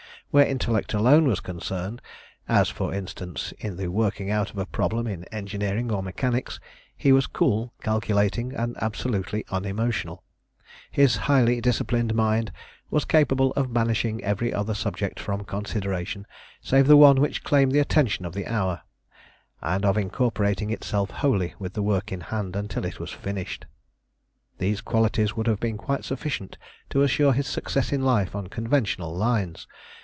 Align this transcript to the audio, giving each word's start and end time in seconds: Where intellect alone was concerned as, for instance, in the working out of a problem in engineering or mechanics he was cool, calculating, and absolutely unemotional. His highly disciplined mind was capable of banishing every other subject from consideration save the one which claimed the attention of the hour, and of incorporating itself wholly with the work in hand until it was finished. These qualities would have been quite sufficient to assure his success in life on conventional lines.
Where 0.33 0.47
intellect 0.47 0.93
alone 0.93 1.27
was 1.27 1.41
concerned 1.41 2.01
as, 2.47 2.69
for 2.69 2.93
instance, 2.93 3.51
in 3.59 3.75
the 3.75 3.89
working 3.91 4.31
out 4.31 4.49
of 4.49 4.57
a 4.57 4.65
problem 4.65 5.05
in 5.05 5.25
engineering 5.25 5.91
or 5.91 6.01
mechanics 6.01 6.57
he 6.95 7.11
was 7.11 7.27
cool, 7.27 7.73
calculating, 7.81 8.53
and 8.53 8.77
absolutely 8.81 9.43
unemotional. 9.49 10.23
His 10.89 11.17
highly 11.27 11.59
disciplined 11.59 12.15
mind 12.15 12.53
was 12.89 13.03
capable 13.03 13.51
of 13.57 13.73
banishing 13.73 14.23
every 14.23 14.53
other 14.53 14.73
subject 14.73 15.19
from 15.19 15.43
consideration 15.43 16.25
save 16.61 16.87
the 16.87 16.95
one 16.95 17.19
which 17.19 17.43
claimed 17.43 17.73
the 17.73 17.79
attention 17.83 18.23
of 18.23 18.33
the 18.33 18.47
hour, 18.47 18.83
and 19.59 19.83
of 19.83 19.97
incorporating 19.97 20.69
itself 20.69 21.09
wholly 21.11 21.55
with 21.59 21.73
the 21.73 21.83
work 21.83 22.09
in 22.09 22.21
hand 22.21 22.55
until 22.55 22.85
it 22.85 23.01
was 23.01 23.11
finished. 23.11 23.65
These 24.59 24.79
qualities 24.79 25.35
would 25.35 25.47
have 25.47 25.59
been 25.59 25.75
quite 25.77 26.05
sufficient 26.05 26.57
to 26.89 27.01
assure 27.01 27.33
his 27.33 27.47
success 27.47 27.91
in 27.91 28.01
life 28.01 28.33
on 28.33 28.47
conventional 28.47 29.13
lines. 29.13 29.67